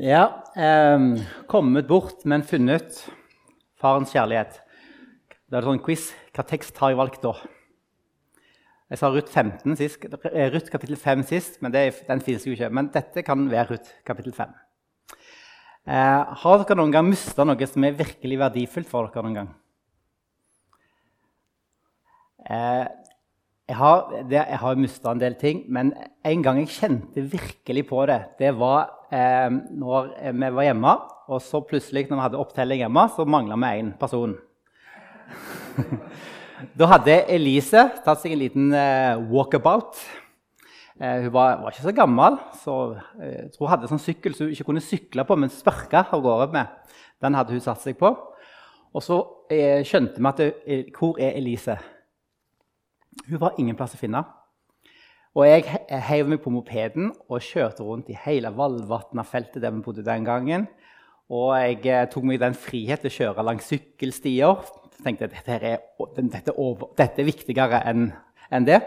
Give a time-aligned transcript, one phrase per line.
[0.00, 0.98] Ja, eh,
[1.46, 2.96] kommet bort, men funnet
[3.76, 4.62] farens kjærlighet.
[5.52, 6.06] Det er sånn quiz.
[6.32, 7.34] Hva tekst har jeg valgt da?
[8.88, 10.24] Jeg sa Ruth 15 sist, Rutt
[10.54, 12.70] Ruth kapittel 5 sist, men det, den finnes jo ikke.
[12.72, 14.54] Men dette kan være Ruth kapittel 5.
[15.84, 19.26] Eh, har dere noen gang mista noe som er virkelig verdifullt for dere?
[19.26, 19.54] noen gang?
[22.48, 22.86] Eh,
[23.68, 25.92] jeg har, det, har mista en del ting, men
[26.26, 30.94] en gang jeg kjente virkelig på det, det var eh, når vi var hjemme.
[31.32, 34.34] Og så plutselig, når vi hadde opptelling hjemme, så mangla vi én person.
[36.78, 40.02] da hadde Elise tatt seg en liten eh, walkabout.
[40.98, 42.76] Eh, hun var, var, ikke så gammel, så
[43.22, 46.02] eh, jeg tror hun hadde sånn sykkel som hun ikke kunne sykle på, men sparke
[46.02, 46.92] av gårde med.
[47.22, 48.10] Den hadde hun satt seg på.
[48.92, 51.78] Og så eh, skjønte vi at eh, Hvor er Elise?
[53.28, 54.22] Hun var ingen plass å finne.
[55.32, 55.64] Og jeg
[56.10, 60.66] heiv meg på mopeden og kjørte rundt i hele Valvatna-feltet der vi bodde den gangen.
[61.32, 64.58] Og jeg eh, tok meg den frihet til å kjøre langs sykkelstier.
[64.92, 65.78] Jeg tenkte at dette er,
[66.18, 68.10] dette over, dette er viktigere enn
[68.52, 68.82] en det.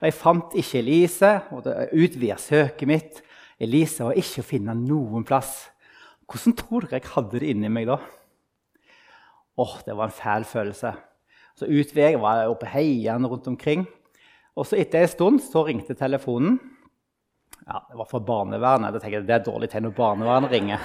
[0.00, 3.20] Og jeg fant ikke Elise, og det utvida søket mitt.
[3.60, 5.66] Elise var ikke å finne noen plass.
[6.30, 7.98] Hvordan tror dere jeg hadde det inni meg da?
[9.60, 10.94] Åh, Det var en fæl følelse.
[11.60, 13.84] Så utveien var jeg oppe heiende rundt omkring.
[14.56, 16.56] Og så etter en stund så ringte telefonen.
[17.66, 18.94] Ja, Det var fra barnevernet.
[18.94, 20.80] Da tenkte jeg, Det er dårlig tegn når barnevernet ringer.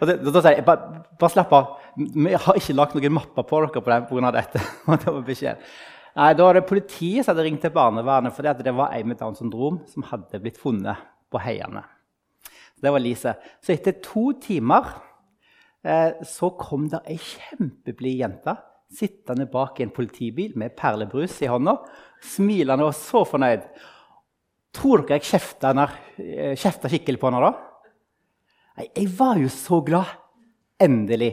[0.00, 1.76] Og det, da sier jeg bare, bare slapp av.
[1.94, 4.32] Vi har ikke lagt noen mapper på dere på den pga.
[4.34, 4.58] dette.
[5.04, 5.62] det var beskjed.
[6.16, 9.20] Nei, Da var det politiet som hadde ringt til barnevernet fordi det var en med
[9.20, 10.96] Downs syndrom som hadde blitt funnet
[11.30, 11.84] på heiene.
[12.82, 13.36] Det var Lise.
[13.62, 14.90] Så etter to timer
[15.86, 18.56] eh, så kom det ei kjempeblid jente
[18.92, 21.76] sittende bak i en politibil med perlebrus i hånda,
[22.22, 23.66] smilende og så fornøyd.
[24.76, 25.72] Tror dere jeg kjefta,
[26.18, 27.52] eh, skikkelig på henne da?
[28.76, 30.06] Nei, jeg var jo så glad.
[30.78, 31.32] Endelig.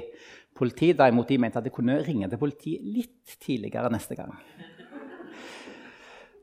[0.55, 4.31] Politiet derimot, de mente at jeg kunne ringe til politiet litt tidligere neste gang.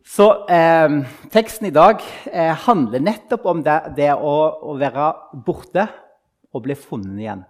[0.04, 0.96] Så eh,
[1.30, 4.34] teksten i dag eh, handler nettopp om det, det å,
[4.66, 5.12] å, være
[5.46, 5.86] borte
[6.50, 7.44] og bli funnet igjen.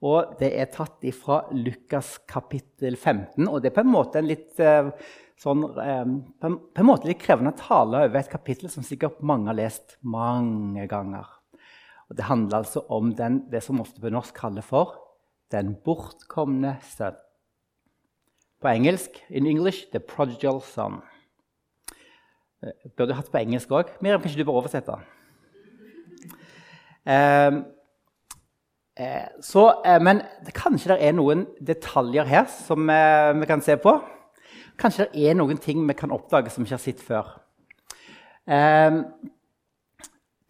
[0.00, 3.44] Og det er tatt fra Lukas kapittel 15.
[3.48, 4.88] Og det er på en måte en litt, eh,
[5.36, 6.06] sånn, eh,
[6.46, 11.26] en, måte litt krevende tale over et kapittel som sikkert mange har lest mange ganger.
[12.08, 14.96] Og det handler altså om den, det som ofte på norsk kalles for
[15.50, 17.16] 'den bortkomne sønn'.
[18.60, 21.02] På engelsk in English 'the prodigal son'.
[22.62, 23.88] Eh, burde hatt på engelsk òg.
[24.00, 24.98] Miriam, kanskje du bør oversette?
[27.06, 27.50] Eh,
[29.40, 33.94] så, eh, men kanskje det er noen detaljer her som eh, vi kan se på.
[34.80, 37.30] Kanskje det er noen ting vi kan oppdage som vi ikke har sett før.
[38.50, 39.00] Eh,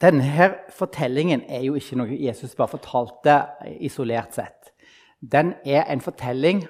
[0.01, 3.37] denne fortellingen er jo ikke noe Jesus bare fortalte
[3.85, 4.73] isolert sett.
[5.21, 6.65] Den er en fortelling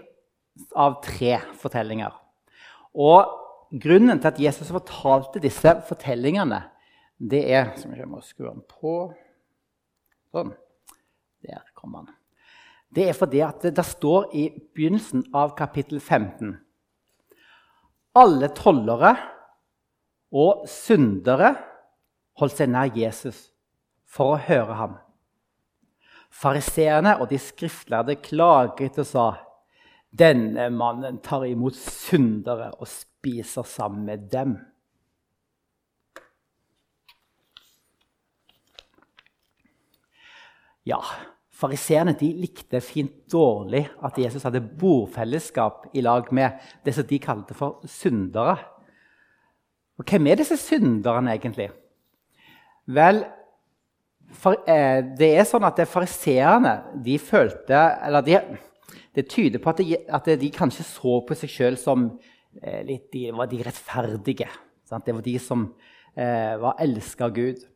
[0.74, 2.10] av tre fortellinger.
[2.98, 3.30] Og
[3.70, 6.64] grunnen til at Jesus fortalte disse fortellingene,
[7.20, 9.12] det er som jeg må skru den på
[10.30, 10.52] Sånn.
[11.46, 12.08] Der kom han.
[12.90, 16.56] Det er fordi at det, står i begynnelsen av kapittel 15
[18.18, 19.14] Alle tollere
[20.34, 21.54] og syndere
[22.40, 23.50] holdt seg nær Jesus
[24.10, 24.96] for å høre ham.
[26.30, 29.28] Fariseerne og de skriftlærde klaget og sa
[30.10, 34.56] denne mannen tar imot syndere og spiser sammen med dem.
[40.88, 41.00] Ja,
[41.60, 47.56] Fariseerne likte fint dårlig at Jesus hadde bordfellesskap i lag med det som de kalte
[47.56, 48.56] for syndere.
[50.00, 51.68] Og Hvem er disse synderne, egentlig?
[52.88, 53.24] Vel,
[54.32, 58.38] for, eh, det er sånn at fariseerne de følte Eller de,
[59.14, 62.06] det tyder på at de, at de kanskje så på seg sjøl som
[62.62, 64.48] eh, litt, de var de rettferdige.
[64.86, 65.04] Sant?
[65.04, 65.66] Det var de som
[66.16, 67.66] eh, var elska av Gud.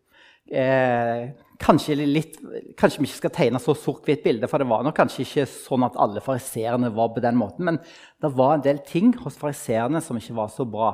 [0.50, 1.30] Eh,
[1.62, 2.36] kanskje, litt,
[2.76, 5.86] kanskje, vi ikke skal tegne så sort-hvitt bilde, for det var nok kanskje ikke sånn
[5.86, 7.80] at alle fariseerne var på den måten, men
[8.20, 10.92] det var en del ting hos fariseerne som ikke var så bra.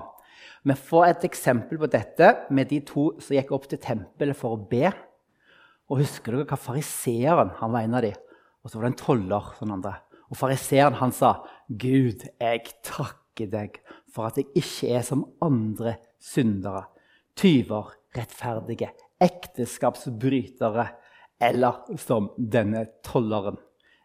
[0.63, 4.55] Vi får et eksempel på dette med de to som gikk opp til tempelet for
[4.55, 4.91] å be.
[5.91, 8.19] Og Husker dere hva fariseeren han var en av dem?
[8.61, 9.53] Og så var det en toller.
[9.57, 9.95] sånn andre.
[10.31, 13.81] Og Fariseeren han sa, 'Gud, jeg takker deg
[14.13, 16.85] for at jeg ikke er som andre syndere,
[17.35, 20.87] tyver, rettferdige, ekteskapsbrytere
[21.41, 23.61] eller som denne tolleren.'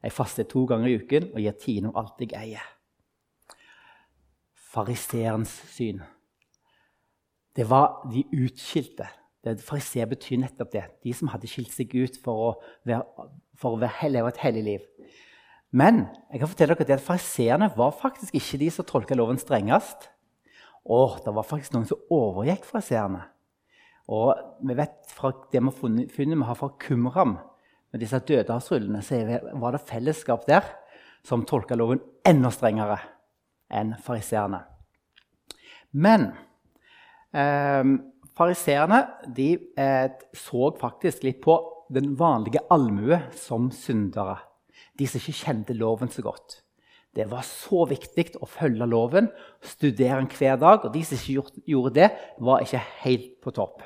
[0.05, 2.65] Jeg faster to ganger i uken og gir tiende om alt jeg eier.
[4.53, 6.03] Fariseerens syn.
[7.55, 9.07] Det var de utskilte.
[9.65, 10.83] Fariseer betyr nettopp det.
[11.01, 12.51] De som hadde skilt seg ut for å,
[12.85, 14.85] være, for å leve et hellig liv.
[15.75, 20.09] Men jeg kan fortelle dere at fariseerne var faktisk ikke de som tolka loven strengest.
[20.85, 23.25] Åh, det var faktisk noen som overgikk fariseerne.
[24.11, 24.35] Og
[24.65, 27.37] vi vet fra det vi har funnet, vi har fra Kumram,
[27.95, 29.21] med disse dødehavsrullene, så
[29.55, 30.65] var det fellesskap der
[31.23, 32.97] som tolka loven enda strengere
[33.71, 34.59] enn fariseerne.
[35.95, 36.27] Men
[37.31, 37.87] eh,
[38.35, 38.99] fariseerne
[39.31, 41.55] eh, så faktisk litt på
[41.95, 44.41] den vanlige allmue som syndere.
[44.99, 46.59] De som ikke kjente loven så godt.
[47.15, 49.29] Det var så viktig å følge loven,
[49.63, 50.83] studere den hver dag.
[50.83, 52.09] Og de som ikke gjorde det,
[52.43, 53.85] var ikke helt på topp.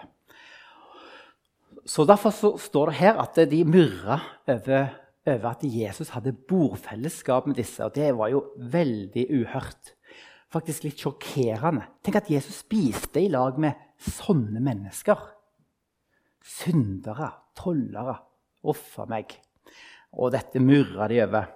[1.90, 4.90] Så Derfor så står det her at de murra over,
[5.26, 7.82] over, at Jesus hadde bordfellesskap med disse.
[7.82, 9.96] Og det var jo veldig uhørt.
[10.54, 11.88] Faktisk litt sjokkerende.
[12.06, 15.18] Tenk at Jesus spiste i lag med sånne mennesker.
[16.46, 18.20] Syndere, tollere.
[18.70, 19.34] Uff a meg.
[20.14, 21.48] Og dette murra de over.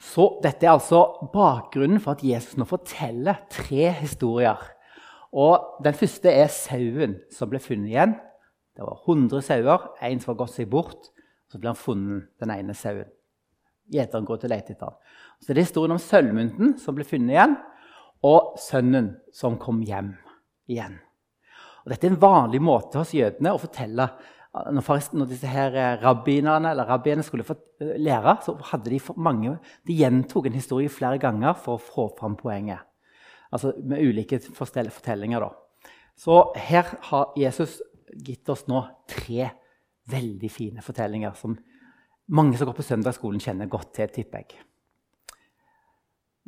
[0.00, 1.02] Så dette er altså
[1.32, 4.60] bakgrunnen for at Jesus nå forteller tre historier.
[5.36, 8.16] Og Den første er sauen som ble funnet igjen.
[8.78, 11.10] Det var 100 sauer, én som var gått seg bort.
[11.50, 13.08] Så ble han funnet, den ene sauen.
[13.90, 14.96] Gjeteren går til å lete etter ham.
[15.40, 17.56] Så det er historien om sølvmynten som ble funnet igjen,
[18.28, 20.12] og sønnen som kom hjem
[20.70, 20.98] igjen.
[21.82, 24.10] Og dette er en vanlig måte hos jødene å fortelle
[24.72, 27.44] når, når disse her rabbinerne rabbiene, rabbiene skulle
[27.80, 32.08] eh, lære, så hadde de mange, de gjentok en historie flere ganger for å få
[32.18, 32.84] fram poenget.
[33.52, 35.40] Altså med ulike fortellinger.
[35.40, 35.92] da.
[36.18, 37.78] Så her har Jesus
[38.14, 39.50] gitt oss nå tre
[40.08, 41.56] veldig fine fortellinger som
[42.28, 44.08] mange som går på søndagsskolen, kjenner godt til.
[44.08, 44.58] tipper jeg.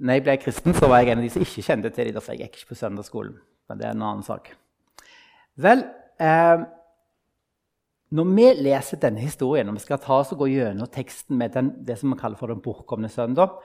[0.00, 2.22] Når jeg ble kristen, så var jeg en av de som ikke kjente til dem.
[2.28, 3.38] Jeg gikk ikke på søndagsskolen.
[3.68, 4.52] Men det er en annen sak.
[5.60, 5.84] Vel,
[6.20, 6.62] eh,
[8.10, 11.52] når vi leser denne historien, og vi skal ta oss og gå gjennom teksten med
[11.54, 13.60] den, det som vi kaller for den bortkomne søndag,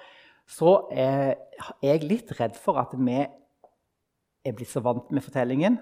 [0.46, 1.36] så er
[1.82, 5.80] jeg litt redd for at vi er blitt så vant med fortellingen,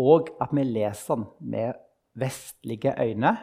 [0.00, 1.74] og at vi leser den med
[2.14, 3.36] vestlige øyne,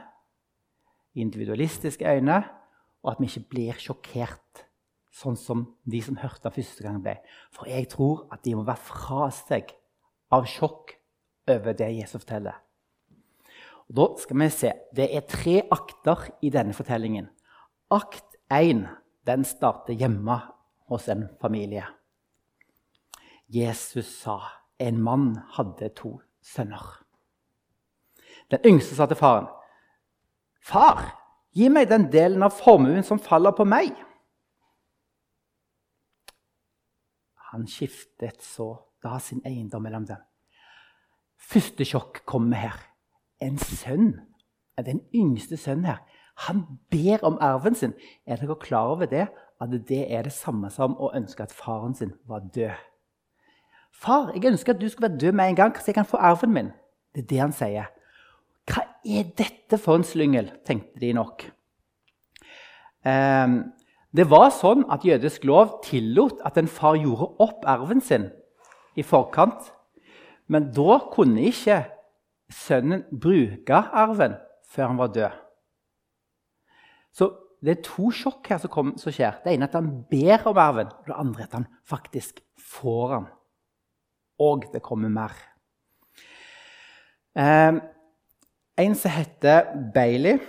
[1.15, 2.43] individualistiske øyne,
[3.03, 4.65] og at vi ikke blir sjokkert,
[5.11, 7.17] sånn som de som hørte den første gang, ble.
[7.51, 9.73] For jeg tror at de må være fra seg
[10.31, 10.95] av sjokk
[11.51, 12.55] over det Jesus forteller.
[13.89, 14.71] Og da skal vi se.
[14.95, 17.27] Det er tre akter i denne fortellingen.
[17.91, 18.85] Akt 1
[19.27, 20.37] den starter hjemme
[20.87, 21.83] hos en familie.
[23.51, 24.39] Jesus sa
[24.79, 27.03] en mann hadde to sønner.
[28.51, 29.47] Den yngste sa til faren,
[30.61, 31.17] 'Far,
[31.53, 33.95] gi meg den delen av formuen som faller på meg.'
[37.51, 40.21] Han skiftet så da sin eiendom mellom dem.
[41.37, 42.77] Første sjokk kommer her
[43.41, 44.21] en sønn,
[44.85, 45.99] den yngste sønnen her,
[46.47, 47.93] han ber om arven sin.
[48.25, 49.27] Er dere klar over det?
[49.61, 52.77] At det er det samme som å ønske at faren sin var død.
[53.91, 56.17] Far, jeg ønsker at du skal være død med en gang, så jeg kan få
[56.17, 56.71] arven min.
[57.15, 57.89] Det er det han sier.
[58.71, 61.45] Hva er dette for en slyngel, tenkte de nok.
[63.05, 63.61] Um,
[64.13, 68.29] det var sånn at jødisk lov tillot at en far gjorde opp arven sin
[68.99, 69.71] i forkant.
[70.51, 71.83] Men da kunne ikke
[72.51, 74.35] sønnen bruke arven
[74.71, 75.37] før han var død.
[77.15, 77.29] Så
[77.61, 79.37] det er to sjokk her som, kom, som skjer.
[79.43, 80.89] Det ene er at han ber om arven.
[81.05, 83.29] Det andre er at han faktisk får den.
[84.41, 85.35] Og det kommer mer.
[87.37, 87.77] Eh,
[88.81, 90.39] en som heter Bailey,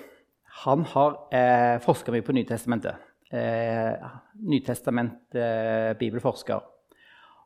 [0.64, 3.10] han har eh, forska mye på Nytestamentet.
[3.32, 4.10] Eh,
[4.48, 6.60] Nytestament eh.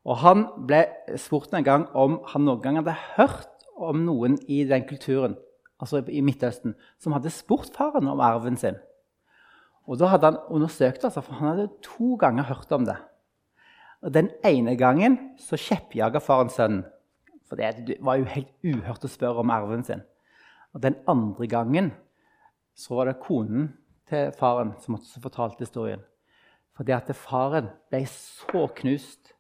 [0.06, 0.82] Og han ble
[1.18, 5.36] spurt en gang om han noen gang hadde hørt om noen i den kulturen,
[5.82, 8.78] altså i Midtøsten, som hadde spurt faren om arven sin.
[9.86, 12.96] Og Da hadde han undersøkt altså, for han hadde to ganger hørt om det.
[14.04, 16.84] Og Den ene gangen så kjeppjaga faren sønnen.
[17.46, 20.02] For det var jo helt uhørt å spørre om arven sin.
[20.74, 21.92] Og Den andre gangen
[22.76, 23.70] så var det konen
[24.10, 26.02] til faren som fortalte historien.
[26.76, 29.32] Fordi at faren ble så knust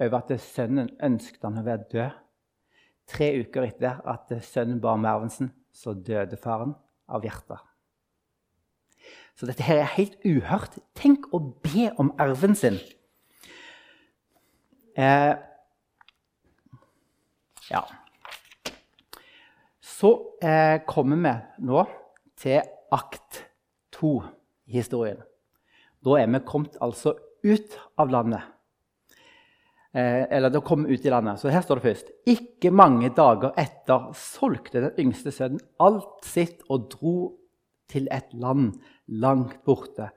[0.00, 2.20] over at sønnen ønsket han å være død.
[3.10, 6.76] Tre uker etter at sønnen ba om arven så døde faren
[7.10, 7.58] av hjertet.
[9.34, 10.78] Så dette her er helt uhørt.
[10.94, 12.78] Tenk å be om arven sin.
[14.94, 15.34] Eh,
[17.70, 17.82] ja.
[19.80, 20.10] Så
[20.42, 21.84] eh, kommer vi nå
[22.38, 22.62] til
[22.94, 23.44] akt
[23.94, 24.16] to
[24.66, 25.22] i historien.
[26.04, 28.42] Da er vi kommet altså ut av landet.
[29.94, 31.40] Eh, eller da kom vi ut i landet.
[31.40, 32.12] Så her står det først.
[32.30, 37.16] Ikke mange dager etter solgte den yngste sønnen alt sitt og dro
[37.90, 38.74] til et land
[39.06, 40.10] langt borte.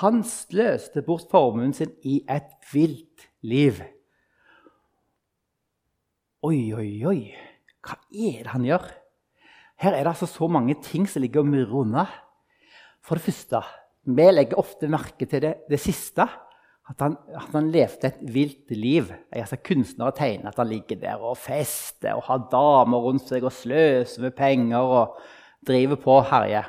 [0.00, 3.78] Han sløste bort formuen sin i et vilt liv.
[6.44, 7.20] Oi, oi, oi.
[7.80, 8.82] Hva er det han gjør?
[9.80, 12.02] Her er det altså så mange ting som ligger og murrer unna.
[13.00, 13.62] For det første,
[14.04, 16.26] vi legger ofte merke til det, det siste.
[16.84, 19.08] At han, at han, levde et vilt liv.
[19.32, 23.56] Ser Kunstnere tegner at han ligger der og fester og har damer rundt seg og
[23.56, 25.16] sløser med penger og
[25.64, 26.68] driver på og herjer.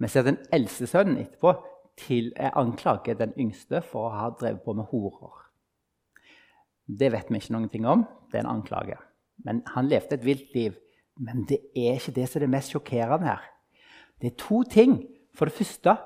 [0.00, 1.52] Mens den eldste sønnen etterpå
[2.00, 5.44] til anklager den yngste for å ha drevet på med horer.
[6.88, 8.08] Det vet vi ikke noen ting om.
[8.32, 8.96] Det er en anklage.
[9.44, 10.76] Men Han levde et vilt liv.
[11.20, 13.42] Men det er ikke det som er det mest sjokkerende her.
[14.20, 15.02] Det er to ting.
[15.34, 15.96] For det første,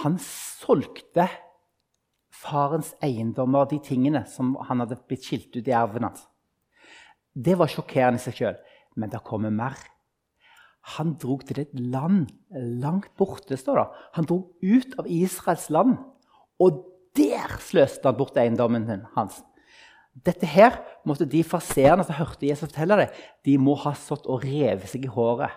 [0.00, 1.26] han solgte
[2.30, 6.26] farens eiendommer, de tingene som han hadde blitt skilt ut i arven hans.
[7.34, 8.60] Det var sjokkerende i seg sjøl.
[8.96, 9.78] Men det kommer mer.
[10.96, 13.56] Han dro til et land langt borte.
[13.56, 13.86] står det.
[14.16, 15.98] Han dro ut av Israels land,
[16.58, 16.84] og
[17.16, 19.42] der sløste han bort eiendommen hans.
[20.26, 20.76] Dette her
[21.08, 23.08] måtte de farseerne som hørte Jesus fortelle det,
[23.46, 25.54] de må ha stått og revet seg i håret.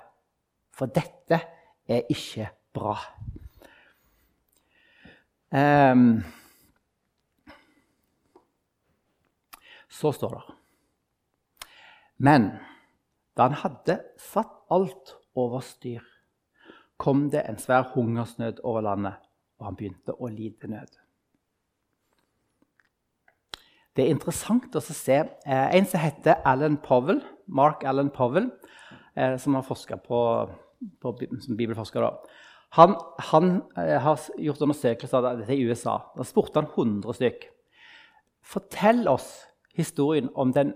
[0.73, 1.41] For dette
[1.89, 2.95] er ikke bra.
[5.53, 6.23] Um,
[9.93, 10.55] Så står det
[12.17, 12.49] Men
[13.37, 16.01] da han hadde satt alt over styr,
[16.97, 19.15] kom det en svær hungersnød over landet,
[19.57, 20.99] og han begynte å lide nød.
[23.93, 28.49] Det er interessant å se eh, en som heter Alan Powell, Mark Allen Powell,
[29.13, 30.21] eh, som har forska på,
[31.01, 32.01] på, som bibelforsker.
[32.01, 32.39] Da.
[32.79, 32.95] Han,
[33.29, 35.99] han eh, har gjort undersøkelser av dette i USA.
[36.17, 37.45] Da spurte han 100 stykk.
[38.43, 39.29] Fortell oss
[39.77, 40.73] historien om den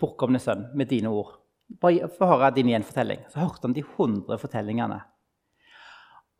[0.00, 1.36] bortkomne sønn med dine ord.
[1.82, 3.26] Bare Få høre din gjenfortelling.
[3.28, 5.02] Så hørte han de 100 fortellingene.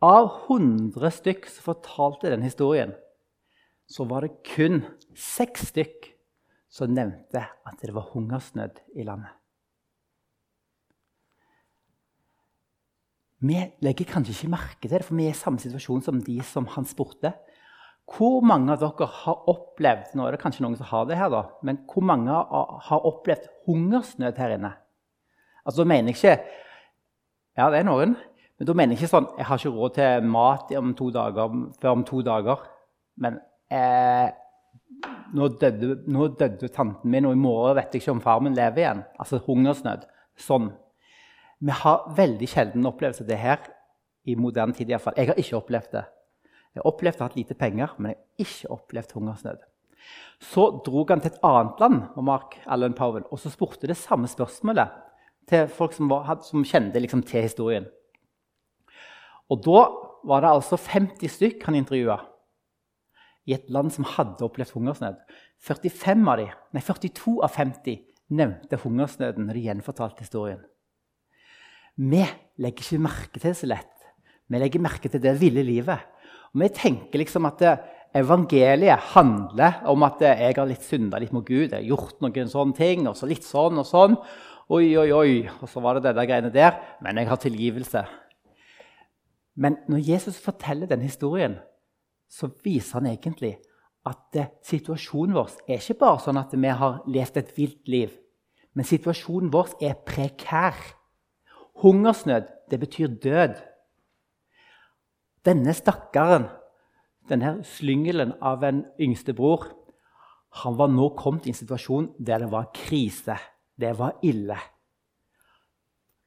[0.08, 2.94] Av 100 stykk så fortalte den historien,
[3.88, 4.82] så var det kun
[5.16, 6.10] seks stykk
[6.68, 9.32] som nevnte at det var hungersnød i landet.
[13.38, 13.54] Vi
[13.86, 16.66] legger kanskje ikke merke til det, for vi er i samme situasjon som de som
[16.74, 17.32] han spurte.
[18.08, 21.30] Hvor mange av dere har opplevd nå er det kanskje noen som har det her
[21.32, 24.72] da, men hvor mange har opplevd hungersnød her inne?
[25.64, 26.44] Altså, Da mener jeg ikke
[27.58, 28.16] Ja, det er noen.
[28.58, 31.54] Men da mener jeg ikke sånn Jeg har ikke råd til mat om to dager,
[31.80, 32.64] før om to dager.
[33.16, 33.38] Men
[33.72, 34.28] eh,
[35.34, 39.02] nå, døde, tanten min, og i morgen vet jeg ikke om far min lever igjen.
[39.20, 40.06] Altså hungersnød.
[40.38, 40.70] Sånn.
[41.58, 43.64] Vi har veldig sjelden opplevd det her
[44.28, 44.88] i moderne tid.
[44.88, 45.18] I hvert fall.
[45.18, 46.04] Jeg har ikke opplevd det.
[46.74, 49.66] Jeg har opplevd å ha lite penger, men jeg har ikke opplevd hungersnød.
[50.38, 54.30] Så dro han til et annet land Mark Allen Powell, og så spurte det samme
[54.30, 54.94] spørsmålet
[55.48, 57.88] til folk som, var, som kjente liksom, til historien.
[59.48, 59.86] Og da
[60.28, 62.18] var det altså 50 stykk han intervjua
[63.48, 65.20] i et land som hadde opplevd hungersnød.
[65.64, 68.02] 45 av de, nei, 42 av 50
[68.38, 70.60] nevnte hungersnøden når de gjenfortalte historien.
[71.98, 72.22] Vi
[72.62, 73.94] legger ikke merke til det så lett.
[74.48, 76.04] Vi legger merke til det ville livet.
[76.52, 77.64] Og vi tenker liksom at
[78.16, 81.72] evangeliet handler om at jeg har litt synda litt mot Gud.
[81.72, 84.16] Jeg har gjort noen sånne ting, og så litt sånn og sånn.
[84.68, 85.32] Oi, oi, oi.
[85.58, 86.78] Og så var det det greiene der.
[87.04, 88.04] Men jeg har tilgivelse.
[89.58, 91.58] Men når Jesus forteller den historien,
[92.28, 93.56] så viser han egentlig
[94.08, 98.12] at situasjonen vår er ikke bare sånn at vi har levd et vilt liv.
[98.76, 100.76] Men situasjonen vår er prekær.
[101.82, 103.58] Hungersnød, det betyr død.
[105.46, 106.48] Denne stakkaren,
[107.28, 109.68] denne slyngelen av en yngstebror,
[110.62, 113.36] han var nå kommet i en situasjon der det var krise.
[113.78, 114.56] Det var ille.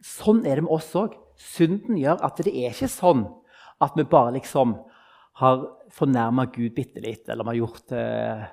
[0.01, 1.17] Sånn er det med oss òg.
[1.41, 3.25] Synden gjør at det er ikke sånn
[3.81, 4.75] at vi bare liksom
[5.39, 5.61] har
[5.93, 8.49] fornærma Gud bitte litt, eller vi har gjort eh,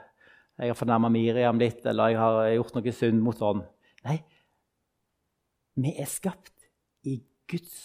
[0.58, 3.62] jeg har fornærma Miriam litt, eller jeg har gjort noe synd mot sånn.
[4.08, 4.18] Nei,
[5.78, 6.66] vi er skapt
[7.06, 7.20] i
[7.50, 7.76] Guds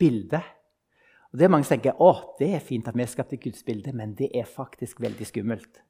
[0.00, 0.40] bilde.
[1.30, 3.40] Og det er Mange som tenker å, det er fint at vi er skapt i
[3.42, 5.80] Guds bilde, men det er faktisk veldig skummelt.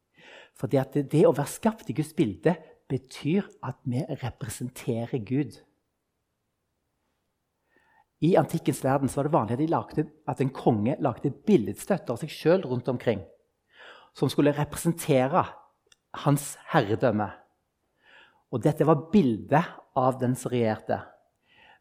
[0.57, 2.55] For det, det å være skapt i Guds bilde
[2.89, 5.57] betyr at vi representerer Gud.
[8.25, 12.33] I antikkens verden var det vanlig at, lagde, at en konge lagde billedstøtter av seg
[12.33, 13.21] sjøl rundt omkring,
[14.17, 15.45] som skulle representere
[16.25, 17.29] hans herredømme.
[18.55, 21.03] Og dette var bildet av den som regjerte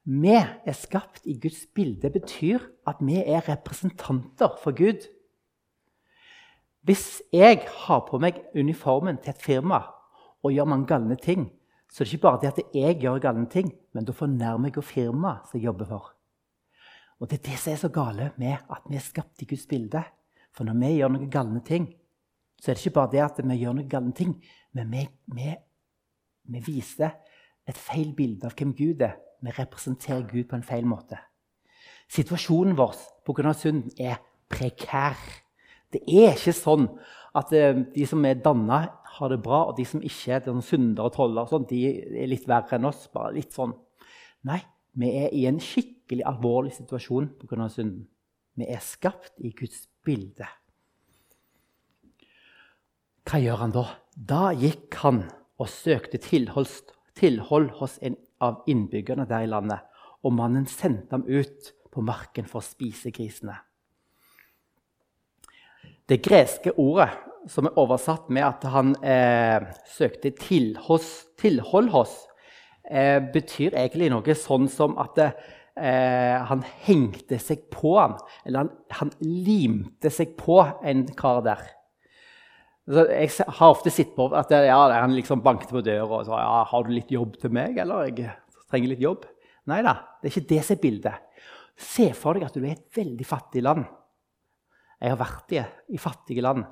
[0.03, 5.07] vi er skapt i Guds bilde, betyr at vi er representanter for Gud.
[6.83, 9.85] Hvis jeg har på meg uniformen til et firma,
[10.43, 11.47] og gjør mange galne ting,
[11.87, 14.81] så det er ikke bare det at jeg gjør galne ting, men da fornærmer jeg
[14.81, 16.12] og firmaet som jeg jobber for.
[17.19, 19.67] Og Det er det som er så gale med at vi er skapt i Guds
[19.67, 20.03] bilde.
[20.53, 21.87] For når vi gjør noen galne ting,
[22.61, 24.33] så er det ikke bare det at vi gjør noen galne ting,
[24.73, 25.53] men vi, vi,
[26.43, 27.15] vi viser
[27.67, 29.17] et feil bilde av hvem Gud er.
[29.43, 31.19] Vi representerer Gud på en feil måte.
[32.11, 33.53] Situasjonen vår pga.
[33.53, 34.19] synden er
[34.51, 35.17] prekær.
[35.91, 36.87] Det er ikke sånn
[37.37, 41.05] at eh, de som er danna, har det bra, og de som ikke er syndere
[41.05, 41.81] og troller, de
[42.23, 43.07] er litt verre enn oss.
[43.13, 43.73] bare litt sånn.
[44.49, 44.59] Nei,
[44.93, 47.69] vi er i en skikkelig alvorlig situasjon pga.
[47.69, 48.07] synden.
[48.55, 50.45] Vi er skapt i Guds bilde.
[53.23, 53.85] Hva gjør han da?
[54.13, 55.23] Da gikk han
[55.57, 59.79] og søkte tilhold, hos en av innbyggerne der i landet.
[60.23, 63.55] Og mannen sendte ham ut på marken for å spise grisene.
[66.05, 67.09] Det greske ordet
[67.49, 72.13] som er oversatt med at han eh, søkte tilhold hos,
[72.89, 78.73] eh, betyr egentlig noe sånn som at eh, han hengte seg på han, eller han,
[78.99, 81.63] han limte seg på en kar der.
[82.83, 86.41] Så jeg har ofte sett på at ja, han liksom banket på døra og sa
[86.41, 88.33] ja, 'Har du litt jobb til meg?' eller 'Jeg
[88.69, 89.23] trenger litt jobb'.
[89.71, 91.45] Nei da, det er ikke det som er bildet.
[91.79, 93.85] Se for deg at du er i et veldig fattig land.
[94.99, 95.63] Jeg har vært i,
[95.95, 96.65] i fattige land.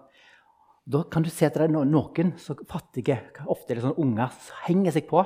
[0.91, 4.31] Da kan du se at det er noen så fattige, ofte er det sånne unger,
[4.35, 5.23] som henger seg på.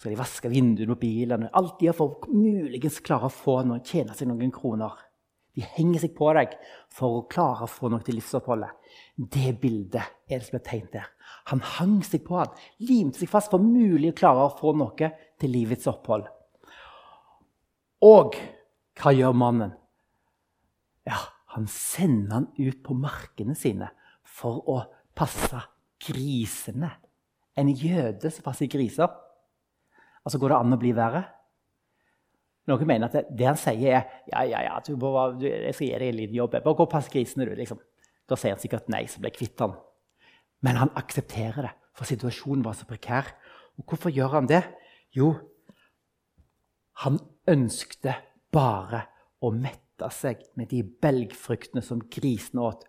[0.00, 1.50] Så skal de vaske vinduene og bilene.
[1.52, 4.94] Alt de har for muligens klare å få noe, tjene seg noen kroner.
[5.52, 6.54] De henger seg på deg
[6.96, 8.72] for å klare å få noe til livsoppholdet.
[9.20, 11.12] Det bildet er det som er tegnet der.
[11.52, 15.12] Han hang seg på han, limte seg fast for mulig å klare å få noe
[15.36, 16.24] til livets opphold.
[18.08, 18.40] Og
[18.96, 19.76] hva gjør mannen?
[21.04, 21.20] Ja,
[21.52, 23.92] han sender han ut på markene sine
[24.24, 25.60] for å passe
[26.00, 26.94] grisene.
[27.52, 29.12] En jøde som passer griser.
[30.30, 31.24] Altså, Går det an å bli verre?
[32.70, 35.88] Noen mener at det, det han sier, er ja, ja, ja, du, du, jeg skal
[35.88, 36.54] gi deg en liten jobb.
[36.62, 37.56] Bare gå og passe grisene, du.
[37.58, 37.80] liksom.
[38.30, 39.74] Da sier han sikkert nei, så blir jeg kvitt han.
[40.62, 43.32] Men han aksepterer det, for situasjonen var så prekær.
[43.74, 44.62] Og hvorfor gjør han det?
[45.18, 45.32] Jo,
[47.02, 47.18] han
[47.50, 48.14] ønskte
[48.54, 49.02] bare
[49.42, 52.86] å mette seg med de belgfruktene som grisene åt,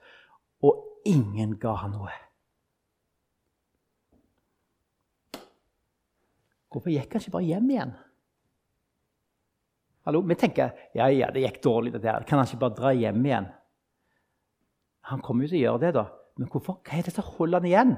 [0.61, 2.13] og ingen ga han noe.
[6.71, 7.91] Hvorfor gikk han ikke bare hjem igjen?
[10.07, 11.93] Hallo, Vi tenker ja, ja, det gikk dårlig.
[11.93, 12.23] det der.
[12.23, 13.49] Kan han ikke bare dra hjem igjen?
[15.11, 16.05] Han kommer jo til å gjøre det, da.
[16.37, 16.79] Men hvorfor?
[16.81, 17.93] hva er det som holder han igjen?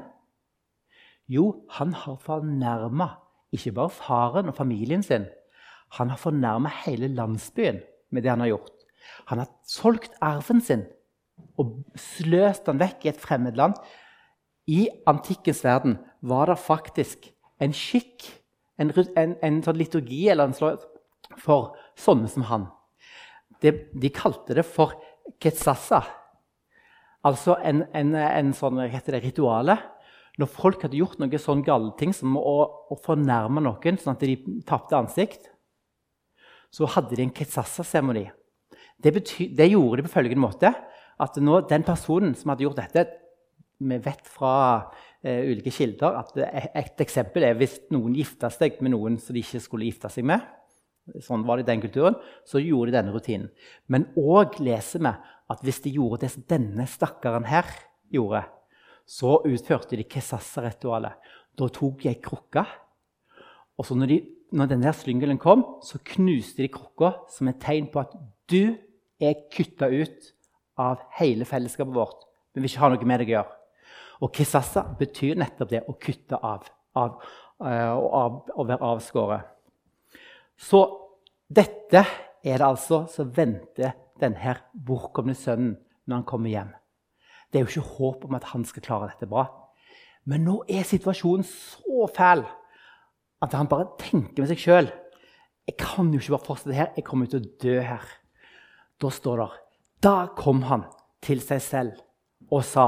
[1.29, 3.07] Jo, han har fornærma
[3.53, 5.27] ikke bare faren og familien sin.
[5.99, 8.73] Han har fornærma hele landsbyen med det han har gjort.
[9.29, 10.87] Han har solgt arven sin
[11.59, 13.77] og sløst den vekk i et fremmed land.
[14.67, 17.29] I antikkens verden var det faktisk
[17.61, 18.25] en skikk,
[18.81, 20.85] en, en, en sånn liturgi eller en slags,
[21.41, 22.67] for sånne som han.
[23.63, 24.95] De, de kalte det for
[25.41, 26.01] ketsassa.
[27.23, 28.81] Altså en, en, sånn
[29.23, 29.77] rituale.
[30.41, 32.55] Når folk hadde gjort noe sånn gale ting som å,
[32.89, 35.51] å fornærme noen sånn at de tapte ansikt,
[36.73, 38.25] så hadde de en ketsassa-seremoni.
[38.97, 40.71] Det, det, gjorde de på følgende måte
[41.21, 43.03] at nå, den personen som hadde gjort dette
[43.83, 44.53] Vi vet fra
[45.27, 49.43] uh, ulike kilder at et eksempel er hvis noen gifta seg med noen som de
[49.43, 50.43] ikke skulle gifte seg med.
[51.23, 52.15] Sånn var det i den kulturen.
[52.47, 53.49] Så gjorde de denne rutinen.
[53.91, 55.13] Men òg leser vi
[55.51, 57.67] at hvis de gjorde det som denne stakkaren her
[58.13, 58.45] gjorde,
[59.03, 61.17] så utførte de kesassa-ritualet.
[61.59, 62.63] Da tok de ei krukke,
[63.77, 64.19] og så når, de,
[64.55, 68.13] når denne slyngelen kom, så knuste de krukka som et tegn på at
[68.49, 68.75] du
[69.23, 70.29] er kutta ut
[70.79, 72.23] av hele fellesskapet vårt.
[72.53, 73.59] Vi vil ikke ha noe med deg å gjøre.
[74.23, 76.69] Og Kisasa betyr nettopp det å kutte av.
[76.95, 77.17] av,
[77.57, 79.47] uh, av å være avskåret.
[80.57, 80.83] Så
[81.49, 82.03] dette
[82.43, 85.73] er det altså som venter denne bortkomne sønnen
[86.05, 86.71] når han kommer hjem.
[87.49, 89.47] Det er jo ikke håp om at han skal klare dette bra.
[90.29, 92.45] Men nå er situasjonen så fæl
[93.43, 94.91] at han bare tenker med seg sjøl
[95.67, 96.89] Jeg kan jo ikke bare fortsette her.
[96.95, 98.05] Jeg kommer til å dø her.
[98.99, 99.49] Da står det
[100.03, 100.85] Da kom han
[101.23, 102.01] til seg selv
[102.51, 102.87] og sa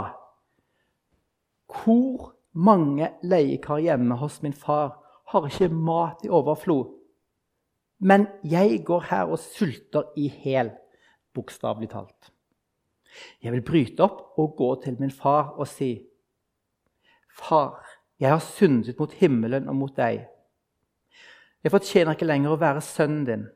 [1.71, 4.95] Hvor mange leiekar hjemme hos min far
[5.31, 6.93] har ikke mat i overflod?
[7.99, 10.71] Men jeg går her og sulter i hæl
[11.33, 12.31] bokstavelig talt.
[13.43, 16.07] Jeg vil bryte opp og gå til min far og si,
[17.35, 17.83] 'Far,
[18.19, 20.27] jeg har syndet mot himmelen og mot deg.'
[21.63, 23.47] 'Jeg fortjener ikke lenger å være sønnen din,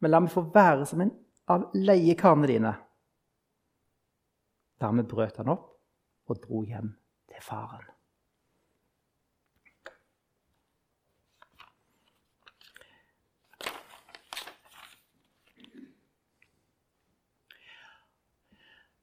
[0.00, 1.10] men la meg få være som en
[1.48, 2.74] av leiekarene dine.'
[4.80, 5.70] Dermed brøt han opp
[6.28, 6.94] og dro hjem
[7.34, 7.86] det er faren.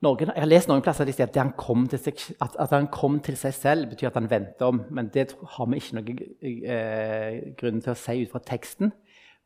[0.01, 2.87] Norge, jeg har lest noen plasser de sier at, han kom, seg, at, at han
[2.89, 4.79] kom til seg, selv, betyr at han vendte om.
[4.89, 6.21] Men det har vi ikke noen
[6.63, 8.95] eh, grunn til å si ut fra teksten.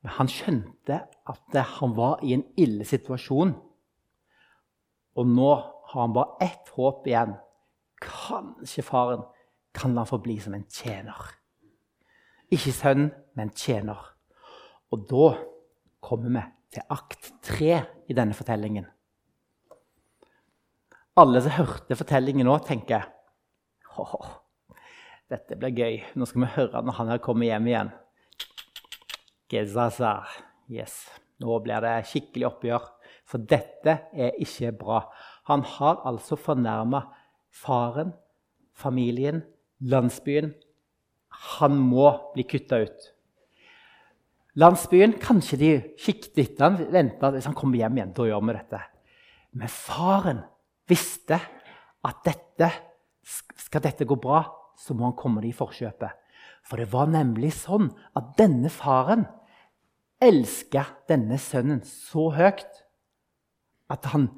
[0.06, 1.02] Men han skjønte
[1.34, 3.56] at han var i en ille situasjon.
[5.18, 5.50] Og nå
[5.90, 7.34] har han bare ett håp igjen,
[8.06, 9.26] Kanskje faren
[9.76, 11.30] kan la få bli som en tjener.
[12.54, 14.00] Ikke sønn, men tjener.
[14.94, 15.32] Og da
[16.06, 16.44] kommer vi
[16.78, 18.86] til akt tre i denne fortellingen
[21.16, 23.06] alle som hørte fortellingen nå, tenker
[23.96, 24.32] oh,
[25.32, 26.02] dette blir gøy.
[26.20, 27.92] Nå skal vi høre når han her kommer hjem igjen.
[29.52, 30.18] Gezaza.
[30.72, 31.06] Yes.
[31.40, 32.90] Nå blir det skikkelig oppgjør.
[33.26, 35.00] For dette er ikke bra.
[35.50, 37.06] Han har altså fornærma
[37.56, 38.14] faren,
[38.76, 39.44] familien,
[39.80, 40.54] landsbyen.
[41.58, 43.12] Han må bli kutta ut.
[44.56, 48.14] Landsbyen, kanskje de kikket etter han, venta hvis han kommer hjem igjen.
[48.16, 48.82] Da gjør vi dette.
[49.56, 50.44] Men faren
[50.88, 51.40] visste
[52.06, 52.70] at dette,
[53.26, 54.44] skal dette gå bra,
[54.80, 56.22] så må han komme det i forkjøpet.
[56.66, 59.26] For det var nemlig sånn at denne faren
[60.24, 62.82] elska denne sønnen så høyt
[63.92, 64.30] at han,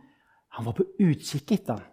[0.53, 1.85] han var på utkikk etter ham.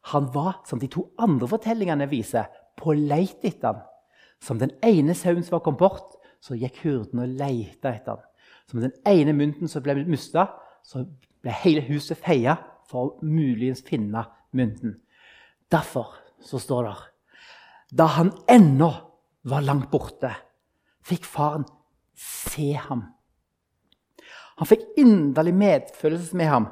[0.00, 3.82] Han var, som de to andre fortellingene viser, på leit etter ham.
[4.40, 8.24] Som den ene sauen som var kommet bort, så gikk hurden og leita etter ham.
[8.70, 10.46] Som den ene mynten som ble mista,
[10.82, 11.04] så
[11.42, 12.56] ble hele huset feia
[12.88, 14.24] for å muligens finne
[14.56, 14.96] mynten.
[15.70, 16.96] Derfor så står det
[17.98, 18.90] Da han ennå
[19.42, 20.32] var langt borte,
[21.02, 21.66] fikk faren
[22.14, 23.04] se ham.
[24.60, 26.66] Han fikk inderlig medfølelse med ham.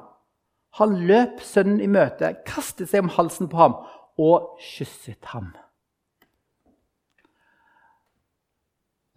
[0.77, 3.79] Han løp sønnen i møte, kastet seg om halsen på ham
[4.21, 5.53] og kysset ham.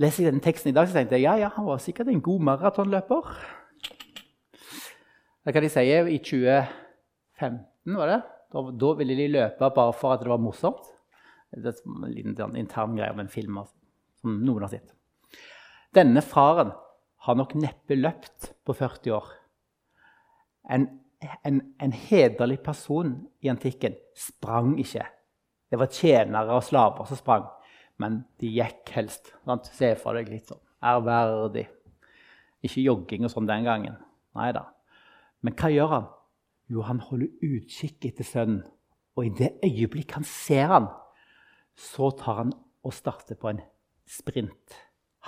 [0.02, 2.24] Leser jeg denne teksten i dag, så tenkte jeg ja, ja, han var sikkert en
[2.26, 3.28] god maratonløper.
[5.46, 8.22] Det kan de si i 2015, var det?
[8.52, 10.90] Da, da, ville de løpe bare for at det var morsomt.
[11.52, 13.76] Det er en liten sånn intern greie om en film altså,
[14.22, 14.94] som noen har sett.
[15.96, 16.72] Denne faren
[17.26, 19.32] har nok neppe løpt på 40 år.
[20.72, 20.88] En,
[21.22, 25.06] en, en hederlig person i antikken sprang ikke.
[25.72, 27.46] Det var tjenere og slaver som sprang,
[28.02, 29.32] men de gikk helst.
[29.46, 29.70] Sant?
[29.72, 31.68] Se for deg litt sånn ærverdig.
[32.66, 33.98] Ikke jogging og sånn den gangen.
[34.38, 34.66] Nei da.
[35.42, 36.10] Men hva gjør han?
[36.72, 38.64] Jo, han holder utkikk etter sønnen.
[39.20, 40.88] Og i det øyeblikk han ser han,
[41.76, 42.54] så tar han
[42.88, 43.60] og starter på en
[44.08, 44.78] sprint.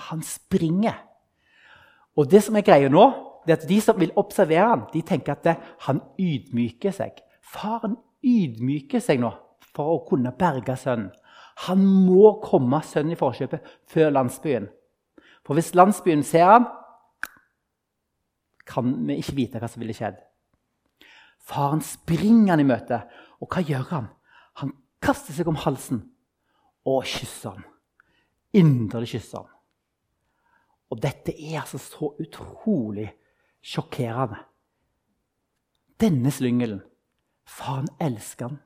[0.10, 0.96] Han springer.
[2.18, 3.04] Og det som er greia nå,
[3.48, 5.56] det at de som vil observere ham, de tenker at det,
[5.88, 7.20] han ydmyker seg.
[7.44, 9.34] Faren ydmyker seg nå
[9.74, 11.12] for å kunne berge sønnen.
[11.68, 14.70] Han må komme sønnen i forkjøpet før landsbyen.
[15.46, 16.70] For hvis landsbyen ser han,
[18.66, 20.18] kan vi ikke vite hva som ville skjedd.
[21.44, 23.02] Faren springer han i møte,
[23.44, 24.08] og hva gjør han?
[24.62, 24.72] Han
[25.04, 26.06] kaster seg om halsen
[26.88, 27.68] og kysser han.
[28.56, 29.52] Inderlig kysser han.
[30.94, 33.10] Og dette er altså så utrolig
[33.64, 34.42] sjokkerende.
[36.02, 36.82] Denne slyngelen
[37.48, 38.60] Faren elsker han.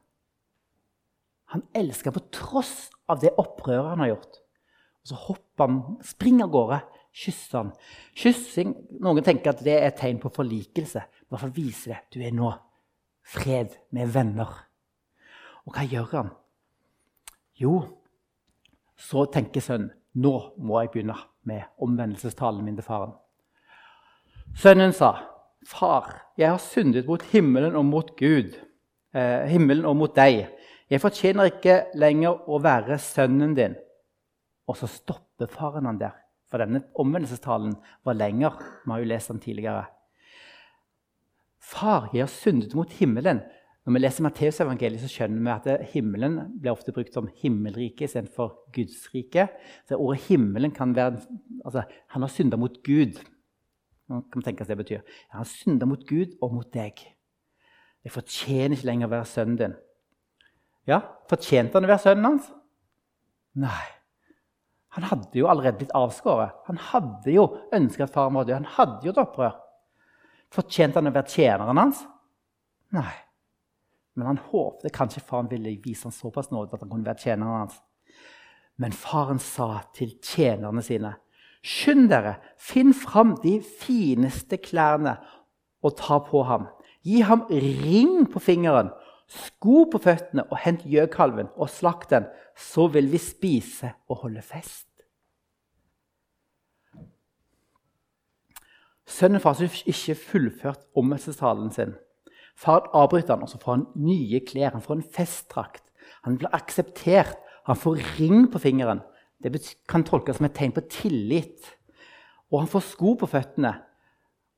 [1.54, 4.40] Han elsker han på tross av det opprøret han har gjort.
[5.02, 6.80] Og Så hopper han, springer av gårde,
[7.16, 7.72] kysser han.
[8.18, 11.02] Kyssing, Noen tenker at det er et tegn på forlikelse.
[11.02, 12.52] I hvert fall viser det du er nå
[13.28, 14.52] fred med venner.
[15.66, 16.34] Og hva gjør han?
[17.58, 17.80] Jo,
[18.98, 23.12] så tenker sønnen nå må jeg begynne med omvendelsestalen min til faren.
[24.56, 25.16] Sønnen sa,
[25.66, 28.56] 'Far, jeg har syndet mot himmelen og mot Gud.'
[29.16, 30.50] Eh, himmelen og mot deg.
[30.90, 33.76] Jeg fortjener ikke lenger å være sønnen din.
[34.68, 36.16] Og så stopper faren han der.
[36.52, 38.60] For denne omvendelsestalen var lenger.
[38.86, 39.86] Vi har jo lest den tidligere.
[41.60, 43.42] Far, jeg har syndet mot himmelen.
[43.88, 48.54] Når vi leser Matteusevangeliet, så skjønner vi at himmelen blir ofte brukt som himmelrike istedenfor
[48.76, 49.48] Guds rike.
[49.88, 51.20] Så ordet 'himmelen' kan være
[51.66, 53.20] altså, Han har synda mot Gud.
[54.08, 55.04] Nå kan tenke seg det betyr.
[55.34, 57.02] Han har synda mot Gud og mot deg.
[58.06, 59.76] Jeg fortjener ikke lenger å være sønnen din.
[60.88, 62.50] Ja, Fortjente han å være sønnen hans?
[63.60, 63.86] Nei.
[64.96, 66.56] Han hadde jo allerede blitt avskåret.
[66.70, 68.62] Han hadde jo ønska at faren var død.
[68.62, 69.58] Han hadde jo et opprør.
[70.54, 72.06] Fortjente han å være tjeneren hans?
[72.96, 73.12] Nei.
[74.18, 77.66] Men han håpte kanskje faren ville vise ham såpass nåde at han kunne være tjeneren
[77.66, 77.76] hans.
[78.82, 81.12] Men faren sa til tjenerne sine.:
[81.68, 85.18] Skynd dere, finn fram de fineste klærne
[85.84, 86.70] og ta på ham.
[87.04, 88.94] Gi ham ring på fingeren,
[89.28, 92.28] sko på føttene og hent gjøkalven og slakt den.
[92.56, 94.88] Så vil vi spise og holde fest.
[99.08, 101.94] Sønnen får altså ikke fullført omvendelsestalen sin.
[102.58, 104.74] Faren avbryter han, og så får han nye klær.
[104.74, 105.84] Han får en festdrakt.
[106.26, 107.38] Han blir akseptert.
[107.70, 109.04] Han får ring på fingeren.
[109.44, 109.54] Det
[109.90, 111.68] kan tolkes som et tegn på tillit.
[112.52, 113.74] Og han får sko på føttene.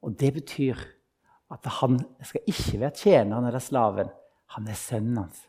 [0.06, 0.80] Og det betyr
[1.52, 4.12] at han skal ikke være tjeneren eller slaven.
[4.56, 5.42] Han er sønnen hans.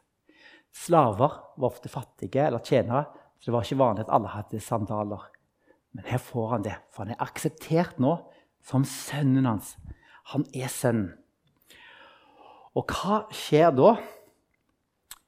[0.71, 3.07] Slaver var ofte fattige eller tjenere,
[3.39, 5.23] så det var ikke vanlig at alle hadde sandaler.
[5.93, 8.15] Men her får han det, for han er akseptert nå
[8.65, 9.75] som sønnen hans.
[10.35, 11.17] Han er sønnen.
[12.79, 13.97] Og hva skjer da?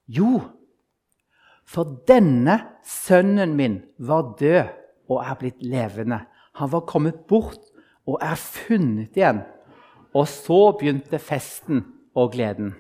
[0.06, 0.38] Jo,
[1.72, 4.72] for denne sønnen min var død
[5.08, 6.20] og er blitt levende.
[6.60, 7.70] Han var kommet bort
[8.06, 9.40] og er funnet igjen.
[10.12, 12.74] Og så begynte festen og gleden.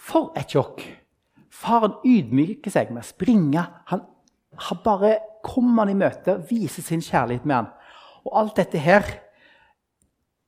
[0.00, 0.80] For et sjokk!
[1.52, 3.60] Faren ydmyker seg med å springe.
[3.92, 4.00] Han,
[4.56, 7.68] han bare kommer han i møte og viser sin kjærlighet med han.
[8.24, 9.04] Og alt dette her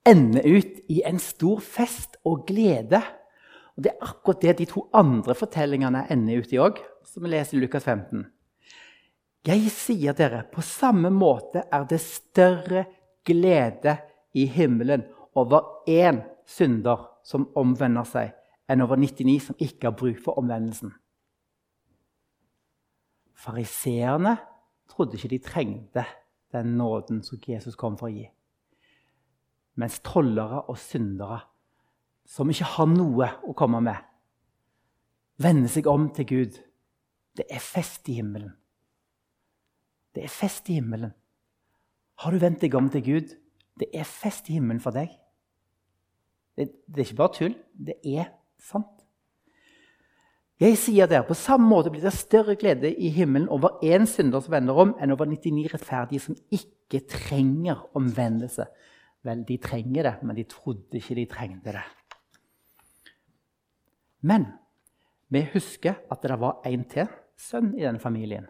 [0.09, 3.03] ender ut i en stor fest og glede.
[3.77, 7.33] Og Det er akkurat det de to andre fortellingene ender ut i òg, som vi
[7.33, 8.25] leser i Lukas 15.
[9.45, 12.87] Jeg sier dere, på samme måte er det større
[13.27, 13.99] glede
[14.35, 18.33] i himmelen over én synder som omvender seg,
[18.69, 20.95] enn over 99 som ikke har bruk for omvendelsen.
[23.35, 24.39] Fariseerne
[24.89, 26.05] trodde ikke de trengte
[26.55, 28.29] den nåden som Jesus kom for å gi.
[29.77, 31.41] Mens tollere og syndere,
[32.29, 33.99] som ikke har noe å komme med,
[35.43, 36.59] vende seg om til Gud.
[37.35, 38.55] Det er fest i himmelen.
[40.15, 41.13] Det er fest i himmelen.
[42.23, 43.35] Har du vendt deg om til Gud?
[43.75, 45.11] Det er fest i himmelen for deg.
[46.55, 47.57] Det, det er ikke bare tull.
[47.75, 48.29] Det er
[48.63, 49.03] sant.
[50.63, 51.25] Jeg sier det.
[51.27, 54.95] På samme måte blir det større glede i himmelen over én synder som vender om,
[55.03, 58.69] enn over 99 rettferdige som ikke trenger omvendelse.
[59.27, 61.85] Vel, de trenger det, men de trodde ikke de trengte det.
[64.25, 64.49] Men
[65.29, 68.47] vi husker at det var en til sønn i denne familien.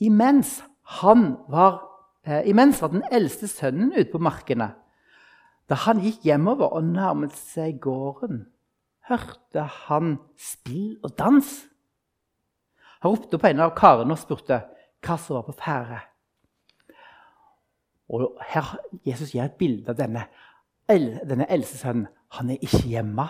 [0.00, 0.62] Imens,
[1.02, 1.80] var,
[2.24, 4.70] eh, imens var den eldste sønnen ute på markene.
[5.68, 8.46] Da han gikk hjemover og nærmet seg gården,
[9.08, 11.50] hørte han spill og dans.
[13.02, 14.62] Han ropte på en av karene og spurte
[15.04, 16.00] hva som var på ferde.
[19.04, 20.24] Jesus gir et bilde av denne,
[20.88, 22.08] denne eldste sønnen.
[22.36, 23.28] Han er ikke hjemme,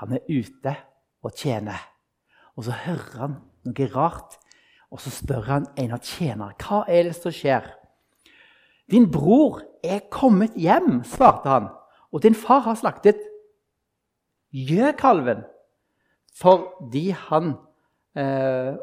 [0.00, 0.74] han er ute
[1.22, 1.80] og tjener.
[2.56, 4.38] Og så hører han noe rart
[4.88, 7.66] og så spør han en av tjenerne hva er det som skjer.
[8.88, 11.68] Din bror er kommet hjem, svarte han,
[12.08, 13.20] og din far har slaktet
[14.54, 15.44] gjøkalven
[16.38, 17.56] fordi han
[18.16, 18.76] eh,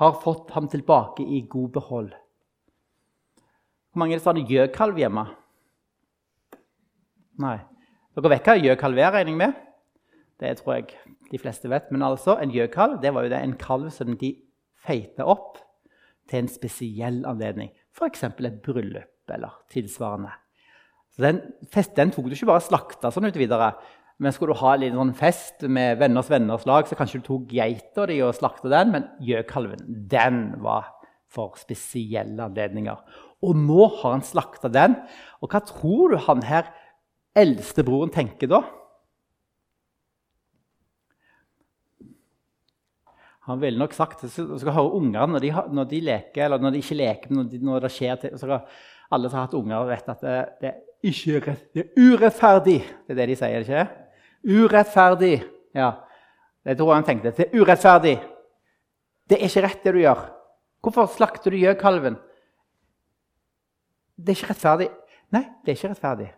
[0.00, 2.08] har fått ham tilbake i god behold.
[3.90, 5.26] Hvor mange er det som har gjøkalv hjemme?
[7.44, 7.58] Nei.
[8.16, 9.58] Dere vet hva gjøkalv er, regner jeg med?
[10.40, 10.86] Det tror jeg
[11.30, 11.90] de fleste vet.
[11.94, 14.32] Men altså, en gjøkalv det var jo det, en kalv som de
[14.80, 15.60] feite opp
[16.30, 18.24] til en spesiell anledning, f.eks.
[18.26, 20.32] et bryllup eller tilsvarende.
[21.14, 23.72] Så den, fest, den tok du ikke bare slakta sånn ut videre.
[24.20, 27.54] Men skulle du ha en sånn fest med venners venners lag, så kanskje du tok
[27.54, 30.90] geita di og slakta den, men gjøkalven den var
[31.30, 32.98] for spesielle anledninger.
[33.46, 34.98] Og nå har han slakta den.
[35.40, 36.68] Og hva tror du han her
[37.36, 38.60] eldstebroren tenker da?
[43.48, 46.82] Han ville nok sagt Du skal høre ungene når, når, de leker, eller når de
[46.82, 50.20] ikke leker, når, de, når det skjer ting Alle som har hatt unger, vet at
[50.22, 52.78] det, det, er ikke det er urettferdig.
[53.06, 53.88] Det er det de sier, ikke
[54.40, 55.34] Urettferdig.
[55.76, 55.90] Ja.
[56.64, 57.32] Det tror jeg han tenkte.
[57.36, 58.14] Det er urettferdig.
[59.28, 60.22] Det er ikke rett, det du gjør.
[60.80, 62.16] Hvorfor slakter du gjøkalven?
[64.16, 64.88] Det er ikke rettferdig.
[65.34, 66.30] Nei, det er ikke rettferdig.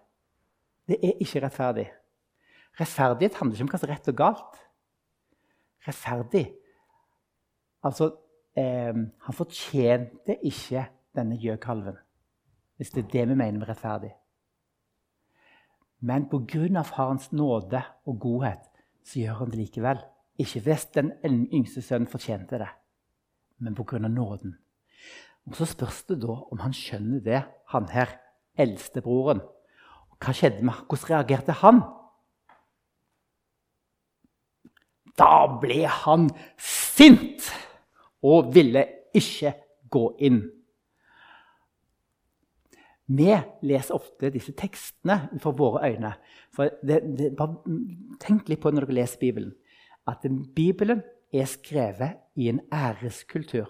[0.89, 1.87] Det er ikke rettferdig.
[2.81, 4.59] Rettferdighet handler ikke om hva som er rett og galt.
[5.87, 6.47] Rettferdig
[7.83, 8.13] Altså,
[8.57, 10.85] eh, han fortjente ikke
[11.17, 11.97] denne gjøkalven,
[12.77, 14.13] hvis det er det vi mener med rettferdig.
[16.01, 16.83] Men pga.
[16.83, 18.71] farens nåde og godhet
[19.05, 19.99] så gjør han det likevel.
[20.39, 22.69] Ikke hvis den yngste sønnen fortjente det,
[23.59, 23.99] men pga.
[23.99, 24.59] nåden.
[25.47, 28.09] Og Så spørs det da om han skjønner det, han her,
[28.59, 29.41] eldstebroren.
[30.23, 31.83] Hva skjedde med Hvordan reagerte han?
[35.19, 37.51] Da ble han sint!
[38.23, 39.55] og ville ikke
[39.93, 40.43] gå inn.
[43.13, 43.29] Vi
[43.67, 46.15] leser ofte disse tekstene for våre øyne.
[46.55, 47.33] For det, det,
[48.23, 49.53] tenk litt på når dere leser Bibelen,
[50.09, 50.25] at
[50.57, 51.03] Bibelen
[51.35, 53.69] er skrevet i en æreskultur.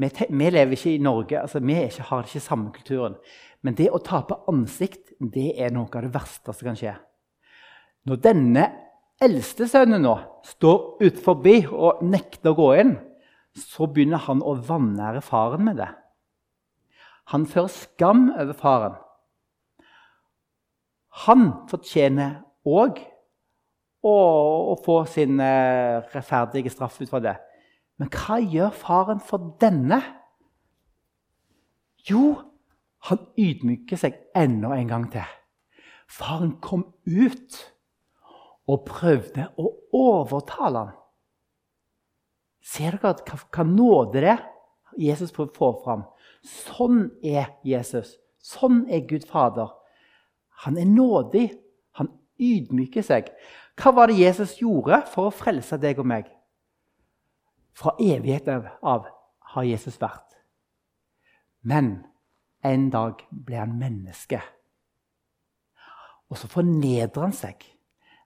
[0.00, 3.18] Vi, lever ikke i Norge, altså vi ikke, har ikke samme kulturen.
[3.60, 6.94] Men det å tape ansikt det er noe av det verste som kan skje.
[8.08, 8.64] Når denne
[9.20, 10.14] eldste sønnen nå
[10.48, 12.94] står utenfor og nekter å gå inn,
[13.52, 15.90] så begynner han å vanære faren med det.
[17.34, 18.96] Han fører skam over faren.
[21.26, 23.02] Han fortjener òg
[24.06, 27.36] å, få sin eh, rettferdige straff ut fra det.
[28.00, 30.00] Men hva gjør faren for denne?
[32.08, 32.38] Jo,
[33.10, 35.26] han ydmyker seg enda en gang til.
[36.10, 37.58] Faren kom ut
[38.70, 40.96] og prøvde å overtale ham.
[42.64, 44.38] Ser dere hva, nåde det
[45.00, 46.02] Jesus prøver å få fram?
[46.40, 48.16] Sånn er Jesus.
[48.40, 49.74] Sånn er Gud Fader.
[50.64, 51.50] Han er nådig.
[52.00, 53.28] Han ydmyker seg.
[53.80, 56.28] Hva var det Jesus gjorde for å frelse deg og meg?
[57.76, 59.08] Fra evigheten av
[59.54, 60.36] har Jesus vært.
[61.62, 62.00] Men
[62.64, 64.40] en dag ble han menneske.
[66.30, 67.62] Og så fornedrer han seg.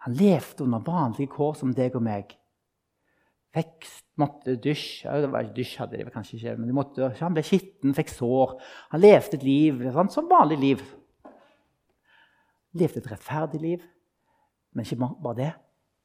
[0.05, 2.35] Han levde under vanlige kår som deg og meg.
[3.55, 3.87] Fikk,
[4.19, 8.57] måtte dusje var, Dusj hadde de kanskje ikke, men måtte, han ble skitten, fikk sår.
[8.91, 10.83] Han levde et liv sånn, som vanlig liv.
[12.75, 13.85] Levde et rettferdig liv.
[14.75, 15.53] Men ikke bare det.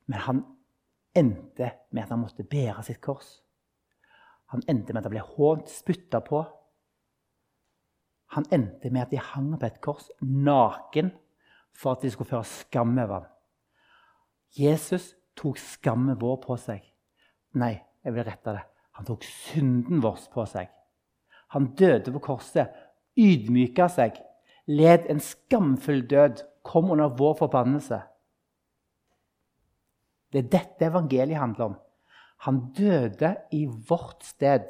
[0.09, 0.43] Men han
[1.19, 3.39] endte med at han måtte bære sitt kors.
[4.53, 6.41] Han endte med at han ble hånt, spytta på.
[8.35, 11.11] Han endte med at de hang på et kors naken
[11.75, 13.29] for at de skulle føre skam over ham.
[14.57, 16.81] Jesus tok skammen vår på seg.
[17.61, 18.65] Nei, jeg vil rette det.
[18.97, 20.69] Han tok synden vår på seg.
[21.53, 22.73] Han døde på korset,
[23.17, 24.17] ydmyka seg,
[24.69, 28.01] led en skamfull død, kom under vår forbannelse.
[30.29, 31.77] Det er dette evangeliet handler om.
[32.45, 34.69] Han døde i vårt sted.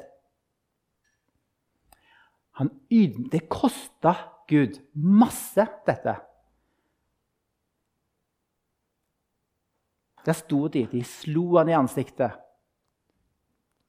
[2.58, 2.70] Han
[3.32, 4.14] det kosta
[4.48, 6.16] Gud masse, dette.
[10.26, 10.86] Der sto de.
[10.86, 12.34] De slo han i ansiktet.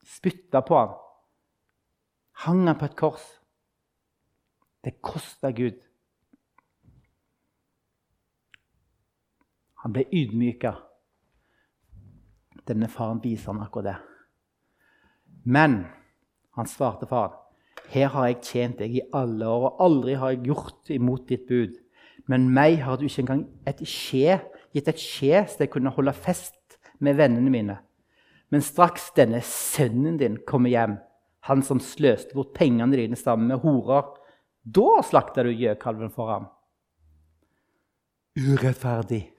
[0.02, 0.94] Spytta på han.
[2.44, 3.26] Hang han på et kors.
[4.84, 5.76] Det kosta Gud.
[9.82, 10.76] Han ble ydmyka.
[12.68, 13.96] Denne faren viser han akkurat det.
[15.44, 15.86] Men
[16.56, 17.38] han svarte faren,
[17.88, 21.46] 'Her har jeg tjent deg i alle år, og aldri har jeg gjort imot ditt
[21.48, 21.78] bud.'
[22.28, 24.40] 'Men meg har du ikke engang et skje,
[24.72, 27.78] gitt et skje så jeg kunne holde fest med vennene mine.'
[28.50, 30.98] Men straks denne sønnen din kommer hjem,
[31.48, 34.04] han som sløste bort pengene dine sammen med horer,
[34.62, 36.46] da slakter du gjøkalven for ham.
[38.36, 39.31] Urettferdig.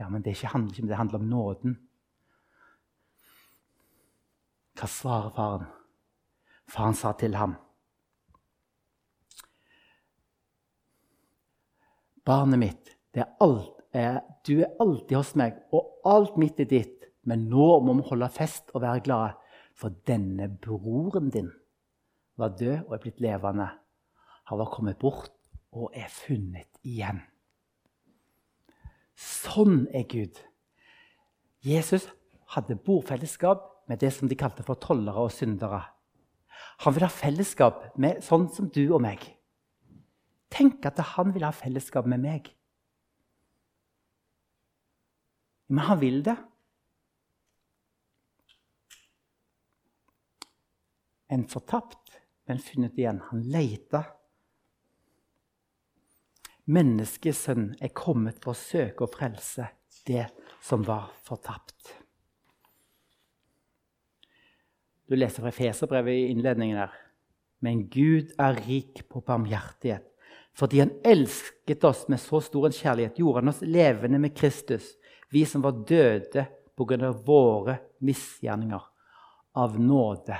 [0.00, 1.74] Ja, men det, handler ikke om det handler om nåden.
[4.80, 5.66] Hva svarer faren?
[6.70, 7.56] Faren sa til ham
[12.24, 17.08] Barnet mitt, er alt, er, du er alltid hos meg, og alt mitt er ditt.
[17.26, 19.32] Men nå må vi holde fest og være glade,
[19.74, 21.48] for denne broren din
[22.38, 23.66] var død og er blitt levende.
[24.52, 25.32] Han var kommet bort
[25.72, 27.24] og er funnet igjen.
[29.20, 30.38] Sånn er Gud.
[31.60, 32.06] Jesus
[32.54, 35.82] hadde bordfellesskap med det som de kalte for tollere og syndere.
[36.84, 39.26] Han vil ha fellesskap med sånn som du og meg.
[40.50, 42.48] Tenk at han vil ha fellesskap med meg.
[45.70, 46.36] Men han vil det.
[51.30, 52.16] En fortapt,
[52.50, 53.20] men funnet igjen.
[53.28, 54.02] Han leita.
[56.70, 59.66] Menneskesønnen er kommet for å søke og frelse
[60.06, 60.28] det
[60.62, 61.96] som var fortapt.
[65.10, 66.92] Du leser fra Feserbrevet i innledningen der.
[67.60, 70.06] Men Gud er rik på barmhjertighet.
[70.56, 74.94] Fordi han elsket oss med så stor en kjærlighet, gjorde han oss levende med Kristus,
[75.30, 77.10] vi som var døde pga.
[77.26, 78.82] våre misgjerninger.
[79.54, 80.38] Av nåde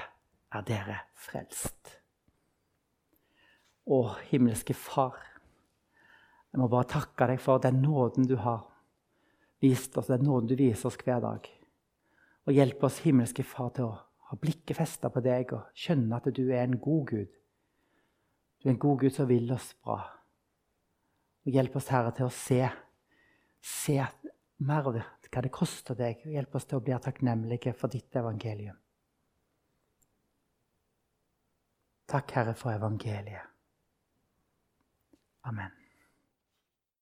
[0.55, 1.97] er dere frelst.
[3.91, 4.01] Å,
[4.31, 5.19] himmelske Far,
[6.51, 8.65] jeg må bare takke deg for den nåden du har
[9.63, 11.47] vist oss, den nåden du viser oss hver dag.
[12.49, 13.99] Og hjelpe oss, himmelske Far, til å
[14.31, 17.39] ha blikket festa på deg og skjønne at du er en god Gud.
[18.61, 20.01] Du er en god Gud som vil oss bra.
[21.47, 22.61] Og hjelp oss, Herre, til å se,
[23.65, 23.97] se
[24.67, 26.25] mer av hva det koster deg.
[26.27, 28.77] Og hjelp oss til å bli takknemlige for ditt evangelium.
[32.11, 33.47] Takk, Herre, for evangeliet.
[35.47, 35.80] Amen.